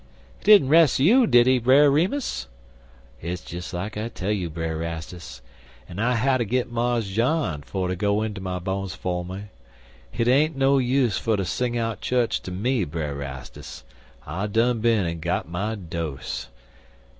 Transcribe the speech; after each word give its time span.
"He 0.39 0.45
didn't 0.45 0.69
'res' 0.69 0.99
you, 0.99 1.27
did 1.27 1.45
he, 1.45 1.59
Brer 1.59 1.91
Remus?" 1.91 2.47
"Hit's 3.19 3.43
des 3.45 3.77
like 3.77 3.97
I 3.97 4.07
tell 4.09 4.31
you, 4.31 4.49
Brer 4.49 4.79
Rastus, 4.79 5.41
an' 5.87 5.99
I 5.99 6.15
hatter 6.15 6.43
git 6.43 6.71
Mars 6.71 7.07
John 7.11 7.61
fer 7.61 7.87
to 7.87 7.95
go 7.95 8.23
inter 8.23 8.41
my 8.41 8.57
bon's 8.57 8.95
fer 8.95 9.23
me. 9.23 9.43
Hit 10.11 10.27
ain't 10.27 10.55
no 10.57 10.79
use 10.79 11.19
fer 11.19 11.37
ter 11.37 11.43
sing 11.43 11.77
out 11.77 12.01
chu'ch 12.01 12.41
ter 12.41 12.51
me, 12.51 12.83
Brer 12.83 13.13
Rastus. 13.13 13.83
I 14.25 14.47
done 14.47 14.79
bin 14.79 15.05
an' 15.05 15.19
got 15.19 15.47
my 15.47 15.75
dose. 15.75 16.47